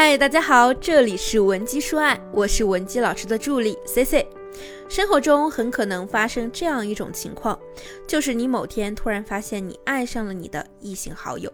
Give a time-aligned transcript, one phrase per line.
[0.00, 4.28] 嗨，大家好，这里是文姬说爱，我是文姬老师的助理 C C。
[4.88, 7.58] 生活中很可能发生这样一种情况，
[8.06, 11.52] 就是你某天突然发现你爱上了你的异性好友，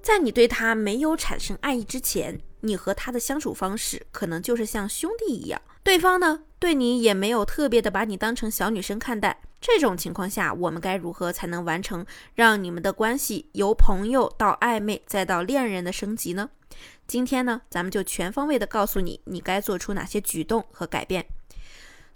[0.00, 9.38] 在你对他没有产生爱意之前，你和他的相处方式可能就是像兄弟一样，对方呢对你也没有特别的把你当成小女生看待。
[9.60, 16.48] 这种情况下，我们该如何才能完成让你们的关系由朋友到暧昧再到恋人的升级呢？
[17.06, 21.26] 今天呢，咱们就全方位的告诉你，你该做出哪些举动和改变。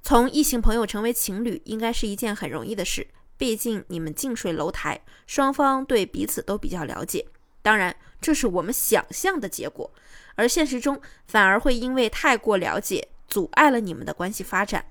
[0.03, 7.27] 从异性朋友成为情侣，应该是一件很容易的事，毕竟你们近水楼台，双方对彼此都比较了解。
[7.61, 9.93] 当然，这是我们想象的结果，
[10.37, 14.87] 而现实中反而会因为太过了解，阻碍了你们的关系发展。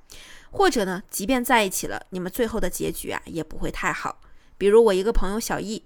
[0.52, 4.22] 或者呢，即便在一起了，你们最后的结局啊，也不会太好。
[4.58, 5.84] 比如我一个朋友小易。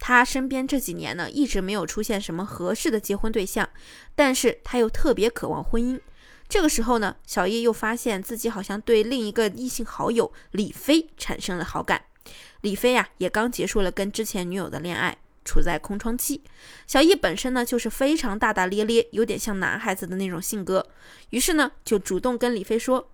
[0.00, 3.68] 他身边这几年呢，一直没有出现什么合适的结婚对象，
[4.16, 6.00] 但是他又特别渴望婚姻。
[6.48, 12.06] 这个时候呢，小叶又发现自己好像对另一个异性好友李飞产生了好感。
[12.62, 16.42] 李飞呀，也刚结束了跟之前女友的恋爱，处在空窗期。
[16.86, 20.88] 小叶本身呢，就是非常大大咧咧，有点像男孩子的那种性格，
[21.28, 23.10] 于是呢，就主动跟李飞说：“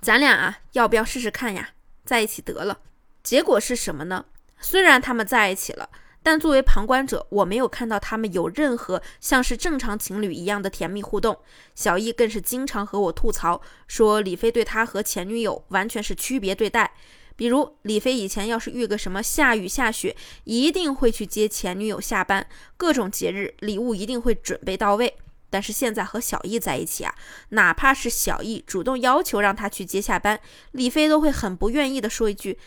[0.00, 1.70] 咱俩啊，要不要试试看呀？
[2.04, 2.78] 在一起得了。”
[3.22, 4.24] 结果是什么呢？
[4.60, 5.88] 虽然他们在一起了，
[6.22, 11.38] 但作为旁观者，我没有看到他们有任何像是正常情侣一样的甜蜜互动。
[11.74, 16.92] 小易更是经常和我吐槽，说李飞对他和前女友完全是区别对待。
[17.36, 22.46] 比如李飞以前要是遇个什么下雨下雪，一定会去接前女友下班，
[22.78, 25.16] 各种节日礼物一定会准备到位。
[25.48, 27.14] 但是现在和小易在一起啊，
[27.50, 30.40] 哪怕是小易主动要求让他去接下班，
[30.72, 32.58] 李飞都会很不愿意的说一句。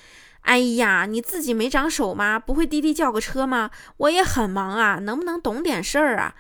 [0.41, 2.39] 哎呀，你自己没长手吗？
[2.39, 3.69] 不会滴滴叫个车吗？
[3.97, 6.35] 我也很忙啊，能不能懂点事儿啊？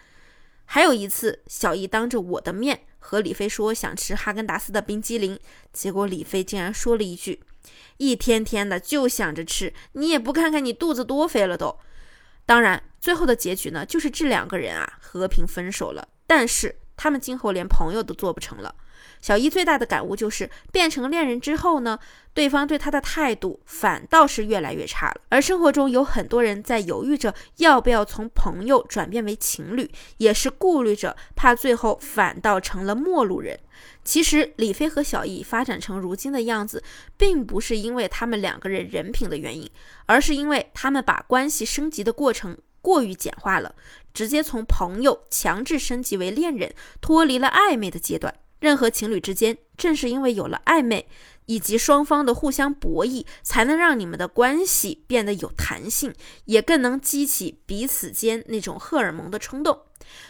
[0.65, 5.39] 还有一次，小易当着我的面和李飞说想吃哈根达斯的冰激凌，
[5.73, 7.41] 结果李飞竟然说了一句
[7.97, 11.77] ：“一天天的就想着吃，你也不看看你肚子多肥了都。”
[12.45, 16.07] 当然，最后的结局呢，就是这两个人啊和平分手了。
[16.25, 18.73] 但是他们今后连朋友都做不成了。
[19.21, 21.99] 小一最大的感悟就是，变成恋人之后呢，
[22.33, 25.21] 对方对他的态度反倒是越来越差了。
[25.29, 33.59] 而生活中有很多人在犹豫着要不要从朋友转变为情侣，也是顾虑着怕最后反倒成了陌路人。
[34.03, 36.83] 其实李飞和小易发展成如今的样子，
[37.17, 39.69] 并不是因为他们两个人人品的原因，
[40.05, 43.75] 而是因为他们把关系升级的过程过于简化了，
[44.13, 48.33] 直接从朋友强制升级为恋人，脱离了暧昧的阶段。
[48.59, 51.07] 任何情侣之间，正是因为有了暧昧，
[51.45, 56.13] 以及双方的互相博弈，才能让你们的关系变得有弹性，
[56.45, 59.81] 也更能激起彼此间那种荷尔蒙的冲动。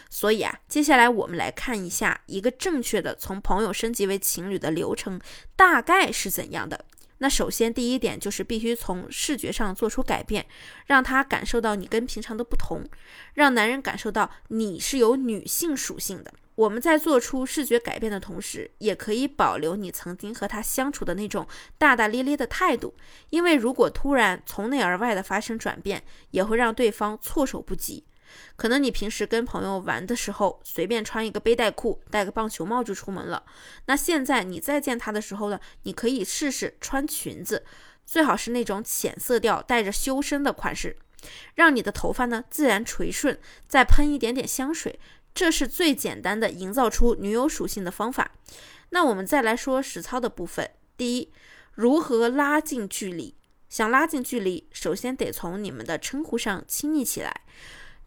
[0.08, 5.20] 所以啊，接下来我们来看一下一个正确的从朋友升级为情侣的流程
[5.56, 6.84] 大概是怎样的。
[7.18, 10.46] 那首先第一点就是必须从视觉上做出改变，
[10.86, 12.84] 让他感受到你跟平常的不同，
[13.34, 16.32] 让男人感受到你是有女性属性的。
[16.60, 21.46] 我们在做出视觉改变的同时，也可以保留你曾经和他相处的那种
[21.78, 22.94] 大大咧咧的态度，
[23.30, 28.04] 因为如果突然从内而外的发生转变，也会让对方措手不及。
[28.56, 33.42] 可能你平时跟朋友玩的时候，随便穿一个背带裤，戴个棒球帽就出门了。
[33.86, 37.64] 那现在你再见他的时候呢，你可以试试穿裙子，
[38.04, 40.98] 最好是那种浅色调带着修身的款式，
[41.54, 43.38] 让你的头发呢自然垂顺，
[43.68, 44.98] 再喷一点点香水。
[45.32, 48.32] 这是最简单的营造出女友属性的方法。
[48.90, 50.68] 那我们再来说实操的部分。
[50.96, 51.32] 第一，
[51.72, 53.36] 如何拉近距离？
[53.68, 57.42] 想拉近距离，首先得从你们的称呼上亲密起来。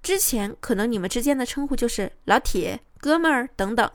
[0.02, 3.90] 之前可能你们之间的称呼就是老铁、哥们儿等等，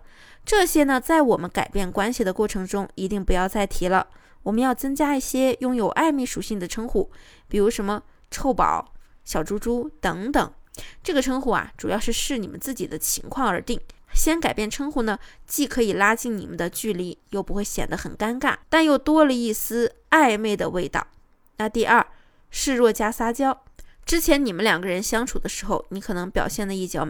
[0.46, 4.08] 这些呢，在我们改变关系的过程中，一定不要再提了。
[4.44, 7.10] 我们要增加一些拥有暧昧属性的称呼，
[7.46, 8.94] 比如什么臭宝、
[9.28, 10.53] 小猪猪等等。
[11.03, 13.78] 这个称呼啊，主要是视你们自己的情况而定。
[14.15, 21.07] 先改变称呼呢，既可以拉近你们的距离，又不会显得很尴尬，但又多了一丝暧昧的味道。
[21.59, 22.07] 那第二，
[22.48, 23.65] 示弱加撒娇。
[24.07, 27.07] 之前你们两个人相处的时候，你可能表现的一较，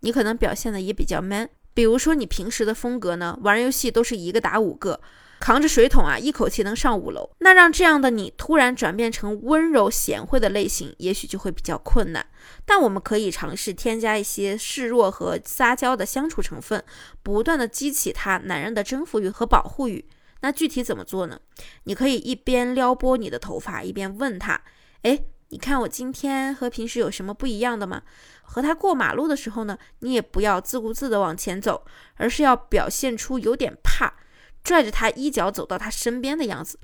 [0.00, 1.50] 你可能表现的也比较 man。
[1.74, 4.98] 比如说你平时的风格呢，玩游戏都是一个打五个。
[5.40, 7.28] 扛着水桶啊，一口气能上五楼。
[7.38, 12.24] 那让这样的你突然转变成温柔贤惠的类型，也许就会比较困难。
[12.66, 16.84] 但我们可以尝试添加一些示弱和撒娇的相处成分，
[17.22, 20.06] 不断的激起他男人的征服欲和保护欲。
[20.42, 21.40] 那具体怎么做呢？
[21.84, 24.60] 你可以一边撩拨你的头发，一边问他
[25.02, 28.02] ：“哎，你看我今天和平时有什么不一样的吗？
[28.42, 31.84] 和他过马路的时候呢，你也不要自顾自地往前走，
[32.16, 34.12] 而是要表现出有点怕，
[34.62, 36.78] 拽着他衣角走到他身边的样子。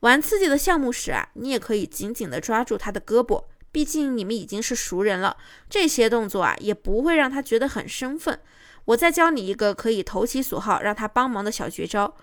[0.00, 5.36] 玩刺激的项目时啊，你也可以紧紧地抓住他的胳膊，毕竟你们已经是熟人了。
[5.68, 8.40] 这些动作啊，也不会让他觉得很生分。
[8.86, 12.14] 我再教你一个可以投其所好，让他帮忙的小绝招。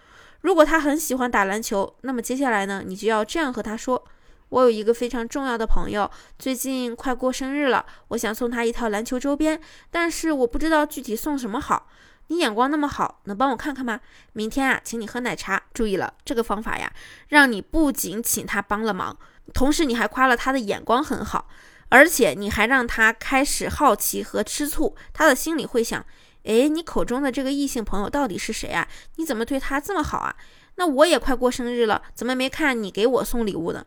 [0.41, 4.03] 如果他很喜欢打篮球，那么接下来呢，你就要这样和他说
[4.49, 6.09] ：“我有一个非常重要的朋友，
[6.39, 9.59] 最近快过生日了，我想送他一套篮球周边，
[9.91, 11.87] 但是我不知道具体送什么好。
[12.27, 13.99] 你眼光那么好，能帮我看看吗？
[14.33, 15.61] 明天啊，请你喝奶茶。
[15.73, 16.91] 注意了，这个方法呀，
[17.27, 19.17] 让你不仅请他帮了忙，
[19.53, 21.47] 同时你还夸了他的眼光很好，
[21.89, 26.05] 而且你还让他开始好奇和吃醋，他的心里会想。”
[26.45, 28.87] 哎，你口中的这个异性朋友到底是谁啊？
[29.15, 30.35] 你怎么对他这么好啊？
[30.75, 33.83] 那我也快过生日了，怎么没看你给我送礼物呢？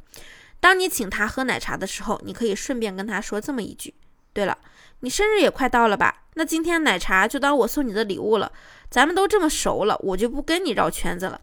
[0.59, 3.95] 当你请他喝奶茶的时候，你可以顺便跟他说这么一句：
[4.39, 4.57] 对了，
[5.01, 6.23] 你生日也快到了吧？
[6.35, 8.53] 那今天奶茶就当我送你的礼物了。
[8.89, 11.41] 咱们都这么熟了，我就不跟你绕圈子了。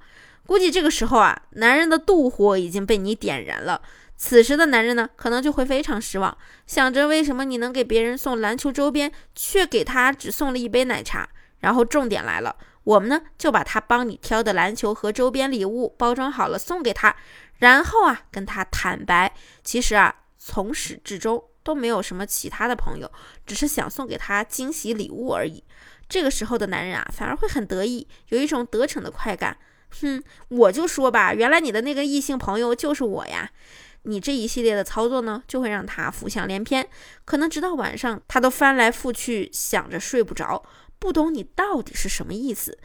[0.47, 3.81] 估计这个时候啊，男人的妒火已经被你点燃了。
[4.15, 11.27] 此时的男人呢，可能就会非常失望，想着为什么你能给别人送篮球周边，却给他只送了一杯奶茶。
[11.59, 12.55] 然后重点来了，
[12.85, 17.13] 我们呢就把他帮你挑的篮球和周边礼物包装好了送给他，
[17.57, 19.33] 然后啊跟他坦白，
[19.65, 23.11] 其实啊从始至终都没有什么其他的朋友，
[23.45, 25.61] 只是想送给他惊喜礼物而已。
[26.07, 29.57] 这个时候的男人啊反而会很得意，有一种得逞的快感。
[30.01, 33.49] 哼，我就说吧，原来你的那个异性朋友就是我呀。
[34.03, 36.87] 你这一系列的操作呢，就会让他浮想联翩，
[37.25, 40.63] 可能直到晚上他都翻来覆去想着睡不着，
[40.99, 42.77] 不懂你到底是什么意思，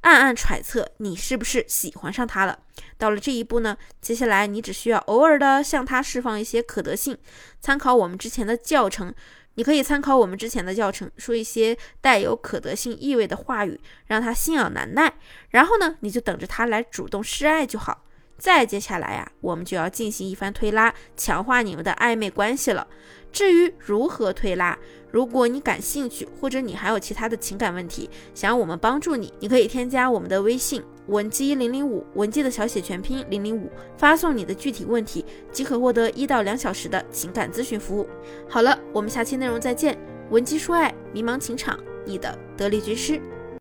[0.00, 2.58] 暗暗揣测你是不是喜欢上他了。
[2.96, 7.16] 到了这一步呢，接下来你只需要偶尔的向他释放一些可得性，
[7.60, 9.12] 参考我们之前的教程，
[9.54, 15.14] 你可以参考我们之前的教程，说一些带有可得性意味的话语，让他心痒难耐，
[15.50, 18.04] 然后呢，你就等着他来主动示爱就好。
[18.38, 22.86] 再接下来呀，我们就要进行一番推拉，强化你们的暧昧关系了。
[23.32, 24.78] 至于如何推拉，
[25.10, 38.08] 如果你感兴趣，或者你还有其他的情感问题，想要我们帮助你，你可以添加我们的微信文姬零零五，文姬的小写全拼零零五，发送你的具体问题，即可获得一到两小时的情感咨询服务。
[38.48, 39.98] 好了，我们下期内容再见。
[40.30, 43.20] 文姬说爱，迷茫情场，你的得力军师。